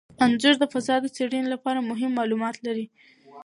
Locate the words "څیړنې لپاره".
1.15-1.87